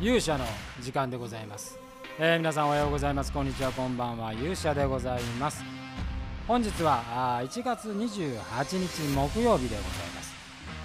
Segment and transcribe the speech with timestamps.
[0.00, 0.44] 勇者の
[0.80, 1.78] 時間でございます、
[2.18, 3.32] えー皆さんおはようございます。
[3.32, 3.72] こんにちは。
[3.72, 4.32] こんばんは。
[4.32, 5.62] 勇者でございます。
[6.46, 10.34] 本日はあ1月28日木曜日でございます。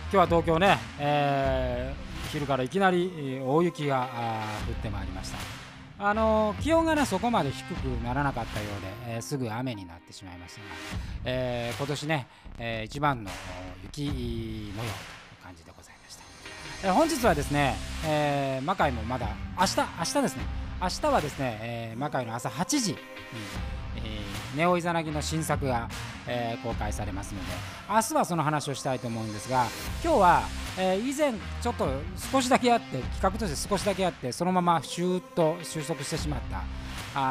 [0.04, 5.38] 今日は東京ね、えー昼からいきなり大雪があー降ってまいりました。
[6.00, 10.66] あのー気温がねそこまで低くならなかったようで、えーすぐ雨になってしまいましたが、
[11.26, 13.32] えー今年ね、えー一番の
[13.84, 16.21] 雪模様という感じでございました。
[16.84, 19.28] 本日はですね、えー魔界もまだ
[19.60, 20.44] 明日明日ですね。
[20.82, 22.98] 明日はですね、えー魔界の朝8時に、
[23.98, 25.90] えーネオイザナギの新作が、
[26.28, 27.46] えー公開されますので
[27.90, 29.66] 明日はその話をしたいと思うんですが
[30.04, 30.42] 今日は、
[30.80, 31.88] えー以前ちょっと
[32.32, 36.64] 少しだけあって企画として少しだけあってそのままシューッと収束してしまった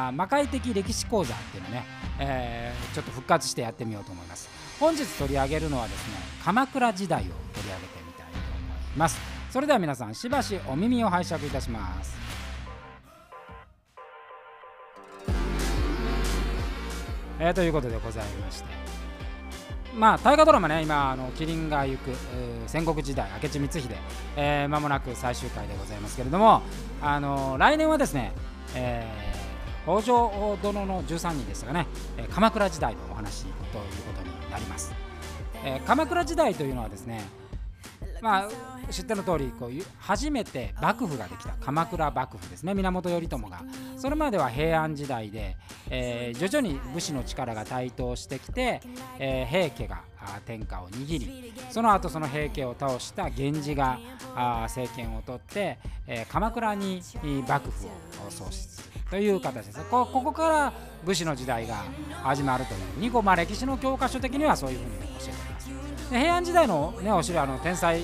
[0.08, 1.84] あ魔界的歴史講座っていうのね、
[2.20, 4.48] えーちょっと復活してやってみようと思います。
[4.78, 6.14] 本日取り上げるのはですね
[6.44, 8.58] 鎌倉時代を取り上げてみたいと思
[8.94, 9.39] います。
[9.50, 12.14] それでは皆さんしばしお耳を拝借いたします。
[17.40, 18.68] えーということでございまして。
[19.96, 23.88] まあ大河ドラマね今あの麒麟が行く、えー戦国時代明智光秀
[24.36, 26.62] えー間もなく最終回でございますけれども
[27.02, 28.32] あの来年はですね、
[28.76, 29.40] えー
[29.82, 31.86] 北条殿の13人でしたかね、
[32.18, 34.92] えー鎌倉時代のお話ということになります、
[35.64, 37.24] えー鎌倉時代というのはですね
[38.22, 42.74] まあ知っての通りこういう初めて幕府ができた鎌倉幕府ですね。
[42.74, 43.62] 源頼朝が。
[43.96, 45.56] それまでは平安時代で、
[45.90, 48.80] えー徐々に武士の力が台頭してきて、
[49.18, 50.02] えー平家が
[50.44, 53.98] 天下を握りその後その平家を倒した源氏が
[54.62, 57.02] 政権を取って、え鎌倉に
[57.48, 59.84] 幕府を創出するという形です。
[59.90, 60.72] こここから
[61.04, 61.84] 武士の時代が
[62.22, 66.10] 始まるというふうにこう、まあ、歴史の教科書的にはそういうふうに教えています。
[66.10, 68.00] で平安時代の、ね、お城あの天才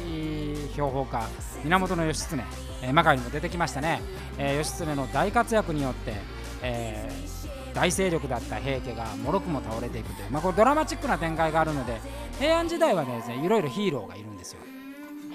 [0.72, 1.28] 標本家
[1.64, 2.36] 源義経、
[2.82, 4.00] えー魔界にも出てきましたね、
[4.38, 6.14] えー義経の大活躍によって、
[6.62, 7.35] えー
[7.76, 12.00] 大勢力だった平家がもろくも倒れていくという、まあ、これドラマチックな展開があるので
[12.38, 14.60] 平安時代はねですねいろいろヒーローがいるんですよ。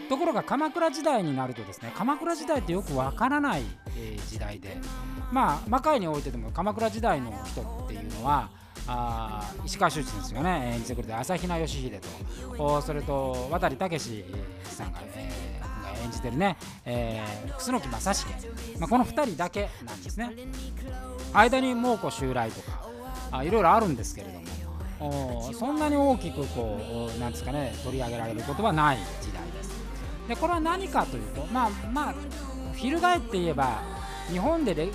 [0.10, 3.64] ところが鎌倉時代になるとですね鎌倉時代ってよくわからない、
[3.96, 4.76] え時代で
[5.32, 8.50] まあ魔界においてでも鎌倉時代の人っていうのは
[8.88, 10.74] あ石川修司ですよね。
[10.74, 12.02] 演じてくれて朝比奈義秀
[12.58, 14.26] とそれと渡武
[14.64, 15.71] さんが,、えー
[16.02, 18.28] 演じてるね、えー楠木正成、
[18.80, 20.32] まあ、この2人だけなんですね。
[21.34, 22.90] 間に猛虎襲来とか
[23.32, 24.42] あいろいろあるんですけれども。
[25.04, 29.72] おそんなに大きくこうなんですかね取り上げられることはない時代です。
[30.28, 32.14] でこれは何かというとまあまあ
[32.76, 33.82] 翻って言えば
[34.30, 34.90] 日本で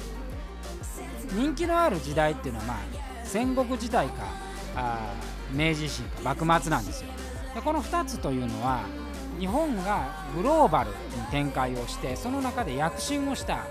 [1.33, 2.77] 人気のある時代っていうのはまあ
[3.25, 4.13] 戦国時代か
[4.77, 5.13] あ
[5.53, 7.09] 明治維新か幕末なんですよ。
[7.57, 8.85] でこの2つというのは
[9.39, 10.97] 日本がグローバルに
[11.31, 13.65] 展開をしてその中で躍進をした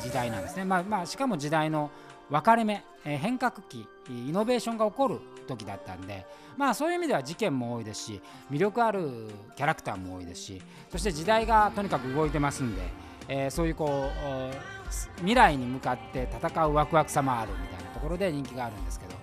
[0.00, 1.90] 時代なんですね、まあまあ、しかも時代の
[2.30, 5.18] 分かれ目、え変革期イノベーションが起こる
[5.48, 6.24] 時だったんで
[6.56, 8.20] まあそういう意味では事件も多いですし
[8.50, 9.26] 魅力ある
[9.56, 12.82] キャラクターも多いですしそして時代がとにかく動いてますんで、
[13.28, 14.80] えーそういうこう
[15.18, 19.14] 未来に向かって戦うワクワクさもあるみたいなところで人気があるんですけど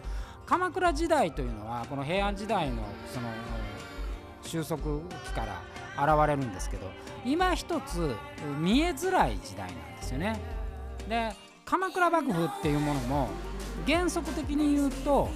[0.46, 2.84] 鎌倉時代というのはこの平安時代の
[3.14, 3.28] その
[4.48, 6.88] 収束期から現れるんですけど
[7.26, 8.16] 今一つ
[8.60, 10.40] 見えづらい時代なんですよね。
[11.10, 11.34] で
[11.66, 13.30] 鎌倉幕府っていうものも
[13.86, 15.30] 原則的に言うと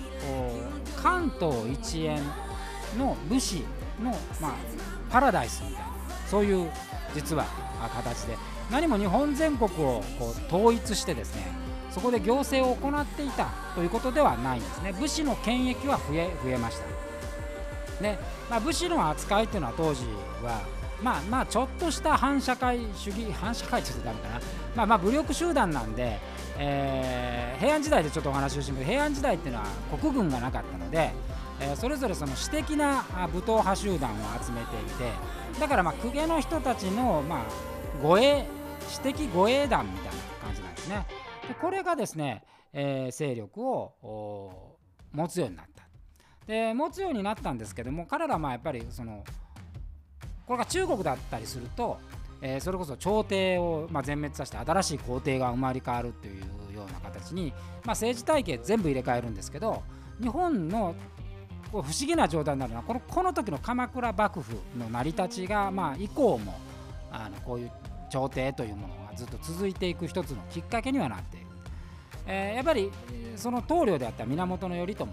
[0.96, 2.22] 関東一円
[2.98, 3.66] の武士
[4.02, 4.54] の、まあ、
[5.10, 5.90] パラダイスみたいな
[6.28, 6.70] そういう
[7.14, 7.46] 実は
[7.82, 8.38] あ形で
[8.72, 11.48] 何も日本全国をこう統一してですね
[11.92, 17.11] そこで行政を行っていたということではないんですね武士の権益は増え増えました
[18.02, 18.18] で、
[18.50, 20.04] まあ、武士の扱いっていうのは当時
[20.44, 20.62] は
[21.02, 24.42] まあまあちょっとした反社会主義反社会って言ってダメかな。
[24.76, 26.20] まあまあ武力集団なんで、
[26.58, 29.68] えー平安時代でちょっとお話をしてみる平安時代っていうのは
[30.00, 31.12] 国軍がなかったので、
[31.60, 33.04] えーそれぞれその私的な
[33.34, 35.12] 武闘派集団を集めていて
[35.60, 38.46] だからまあ公家の人たちのまあ護衛
[38.88, 40.12] 私的護衛団みたいな
[40.44, 41.06] 感じなんですね。
[41.48, 42.44] でこれがですね、
[42.74, 44.78] えー勢力を
[45.12, 45.84] 持つようになった。
[46.48, 49.24] で持つようになったんですけども彼らはまあやっぱりその
[50.46, 51.98] これが中国だったりすると、
[52.42, 56.42] えーそれこそ朝廷をまあ全滅させて新しい皇帝が生まれ変わるという
[56.76, 59.84] ような形に、まあ、政治体系全部入れ替えるんですけど
[60.20, 60.96] 日本の
[61.72, 66.60] 不思議な状態になるのはこのこの時の鎌倉幕府の成り立ちが、まあ、以降も
[67.12, 67.72] あのこういう
[68.10, 71.46] 朝廷というものがずっと続いていく一つのきっかけにはなっている、
[72.28, 72.92] えーやっぱり
[73.38, 75.08] その棟梁であった源頼朝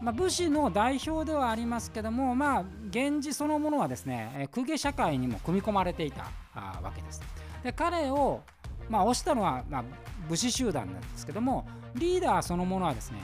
[0.00, 7.22] まあ、武士の代表ではありますけども、まあ、源氏そのものはですね公家社会にも組み込まれていたわけです。
[7.62, 8.42] で彼を、
[8.88, 9.84] まあ、押したのは、まあ、
[10.28, 13.18] 武士集団なんですけどもリーダーそのものはですね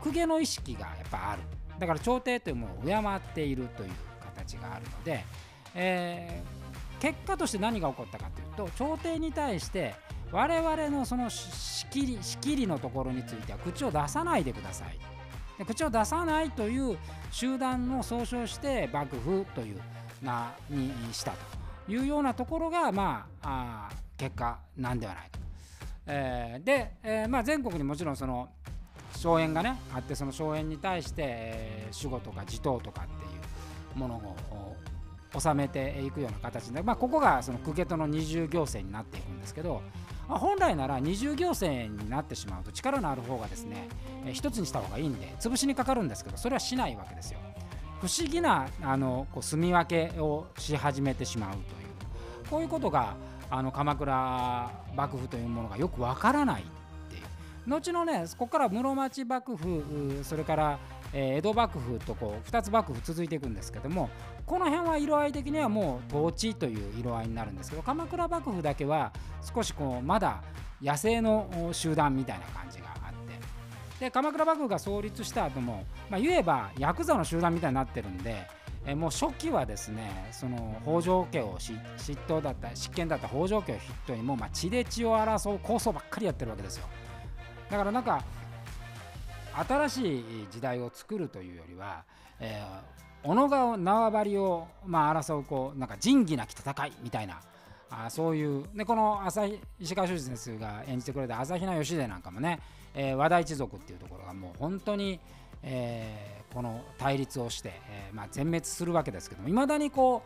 [0.00, 1.42] 公家の意識がやっぱある
[1.78, 3.90] だから朝廷というものを敬っているという
[4.36, 5.24] 形があるので、
[5.74, 9.94] えー、結果として何が起こったかというと朝廷に対して
[10.32, 14.98] 我々のその仕切り仕切りのところについては口を出さないでください
[15.58, 16.96] で口を出さないという
[17.30, 19.80] 集団を総称して幕府という
[20.22, 25.38] 名にしたというようなところが、まあ、あ結果なんではないと。
[26.06, 28.48] えー、で、えーまあ、全国にもちろんその
[29.12, 34.76] 荘園がねあってその荘園に対して、えー、守護とか地頭とかっていうものを
[35.38, 39.82] 収めていくような形で、まあ、ここがその公家との二重行政になっていくんですけど、
[40.28, 43.88] まあ、本来なら二重行政になってしまうと力のある方がですね、
[44.26, 47.40] えー、一つにした方がいいんで潰しにかかるんですけどそれはしないわけですよ。
[48.00, 51.64] 不思議なあのこう住み分けをし始めてしまうという
[52.48, 53.16] こういうことが
[53.50, 56.64] あの鎌倉幕府というものがよくわからないっ
[57.10, 57.18] てい
[57.66, 60.78] う後のねここから室町幕府それから
[61.12, 64.10] 江戸幕府とこう2つ幕府続いていくんですけども
[64.46, 69.12] この辺は色合い的にはもう統治という色合いになるんですけど鎌倉幕府だけは
[69.54, 70.42] 少しこうまだ
[70.82, 73.12] 野生の集団みたいな感じがあっ
[73.98, 78.46] てで鎌倉幕府が創立した後も、まあ、言えばヤクザの集団みたいになってるんで
[78.86, 81.78] えもう初期はですねその北条家を嫉
[82.26, 86.86] 妬だった執権だった北条家を筆頭にもうま血で血を争う構想ばっかりやってるわけですよ。
[87.70, 88.24] だからなんか
[89.66, 92.04] 新しい時代を作るというよりは、
[92.40, 97.40] えー、小野縄張りを、まあ、争うこうなんか仁義なき戦いみたいな
[97.90, 102.60] あそういうでこの朝日石川修司先生が演じてくれた朝比奈義秀なんかもね、
[102.94, 105.18] えー、和田一族っていうところがもう本当に、
[105.62, 110.22] えー、この対立をして、えーまあ、全滅するわけですけどもいまだにこ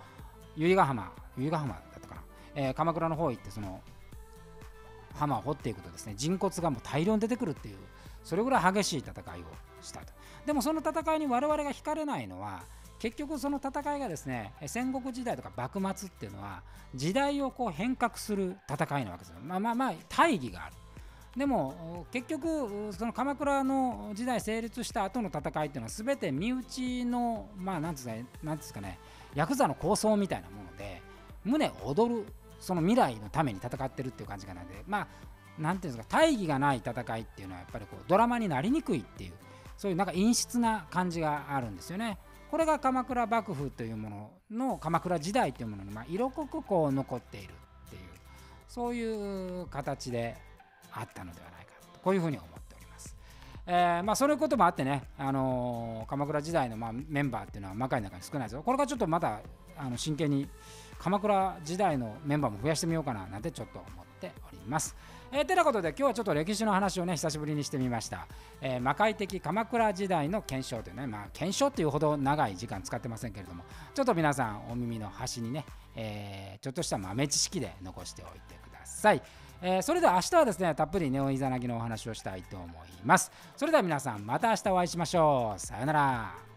[0.56, 2.22] う由比ヶ浜由比ヶ浜だったかな、
[2.56, 3.80] えー、鎌倉の方行ってその
[5.14, 7.76] 浜を掘っていくとですね人骨がもう大量に出てくるっていう
[8.24, 9.44] それぐらい激しい戦いを
[9.80, 10.12] したと。
[10.46, 12.62] でもその戦いに我々が惹かれないのは
[12.98, 16.62] 結局その戦いがですね戦国時代とか幕末っていうのは
[16.94, 19.36] 時代をこう変革する戦いなわけですよ。
[19.42, 20.76] まあまあまあ大義がある。
[21.36, 28.00] でも結局その鎌倉の時代成立した後の戦いっていうのは全て身内のまあなんで
[28.62, 28.98] すかね
[29.34, 31.00] ヤクザの構想みたいなもので
[31.44, 32.26] 胸躍る
[32.60, 35.06] その未来のために戦ってるっていう感じがなんでまあ
[35.58, 39.32] なんていうんですか大義がない戦いっていうのはやっぱりこうドラマになりにくいっていう
[39.76, 42.18] そういうなんか陰湿な感じがあるんですよね。
[42.50, 47.52] これが鎌倉幕府というものの鎌倉時代というものにま色濃くこう残っている
[47.86, 48.02] っていう
[48.68, 50.36] そういう形で
[50.92, 53.16] あったのではないかとこういうふうに思っております。
[53.66, 58.62] えー、まあ、そういうこともあってね、あのー、鎌倉時代のまメンバーっていうのは魔界の中に少ないですよ。
[58.62, 59.40] これがちょっとまだ
[59.78, 60.48] あの真剣に
[60.98, 64.94] 鎌倉時代のメンバーも増やしてみようかななんてちょっと思っております。
[65.34, 68.26] えー、てなことで今日はちょっと歴史の話をね久しぶりにしてみました。
[68.60, 73.64] えー、魔界的鎌倉時代の検証というね、まあ、検証っていうほど長い時間使ってませんけれども
[73.94, 75.64] ちょっと皆さんお耳の端にね、
[75.96, 79.22] えー、ちょっとした豆知識で残しておいてください。
[79.62, 82.68] えー、それでは明日はですねたっぷりネオイザナギのお話をしたいと思い
[83.04, 86.51] ますそれでは皆さんまた明日お会いしましょうさようなら